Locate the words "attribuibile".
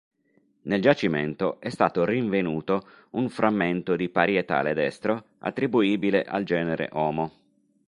5.37-6.23